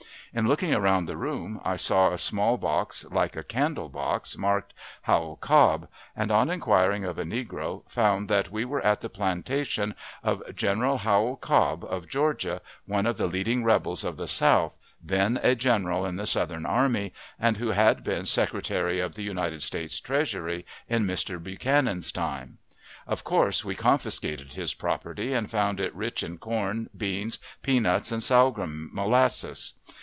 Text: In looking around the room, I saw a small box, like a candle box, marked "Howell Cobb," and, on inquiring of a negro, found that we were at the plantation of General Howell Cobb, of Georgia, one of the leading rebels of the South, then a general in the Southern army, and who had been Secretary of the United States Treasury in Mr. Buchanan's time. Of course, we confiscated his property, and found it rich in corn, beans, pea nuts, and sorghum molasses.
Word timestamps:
In 0.33 0.47
looking 0.47 0.73
around 0.73 1.07
the 1.07 1.17
room, 1.17 1.59
I 1.65 1.75
saw 1.75 2.07
a 2.13 2.17
small 2.17 2.55
box, 2.55 3.05
like 3.11 3.35
a 3.35 3.43
candle 3.43 3.89
box, 3.89 4.37
marked 4.37 4.73
"Howell 5.01 5.35
Cobb," 5.35 5.89
and, 6.15 6.31
on 6.31 6.49
inquiring 6.49 7.03
of 7.03 7.19
a 7.19 7.25
negro, 7.25 7.83
found 7.91 8.29
that 8.29 8.49
we 8.49 8.63
were 8.63 8.79
at 8.79 9.01
the 9.01 9.09
plantation 9.09 9.93
of 10.23 10.41
General 10.55 10.99
Howell 10.99 11.35
Cobb, 11.35 11.83
of 11.83 12.07
Georgia, 12.07 12.61
one 12.85 13.05
of 13.05 13.17
the 13.17 13.27
leading 13.27 13.65
rebels 13.65 14.05
of 14.05 14.15
the 14.15 14.25
South, 14.25 14.77
then 15.03 15.37
a 15.43 15.53
general 15.53 16.05
in 16.05 16.15
the 16.15 16.25
Southern 16.25 16.65
army, 16.65 17.11
and 17.37 17.57
who 17.57 17.71
had 17.71 18.01
been 18.01 18.25
Secretary 18.25 19.01
of 19.01 19.15
the 19.15 19.23
United 19.23 19.61
States 19.61 19.99
Treasury 19.99 20.65
in 20.87 21.03
Mr. 21.05 21.43
Buchanan's 21.43 22.09
time. 22.09 22.57
Of 23.05 23.25
course, 23.25 23.65
we 23.65 23.75
confiscated 23.75 24.53
his 24.53 24.73
property, 24.73 25.33
and 25.33 25.51
found 25.51 25.81
it 25.81 25.93
rich 25.93 26.23
in 26.23 26.37
corn, 26.37 26.89
beans, 26.95 27.37
pea 27.61 27.81
nuts, 27.81 28.13
and 28.13 28.23
sorghum 28.23 28.89
molasses. 28.93 29.73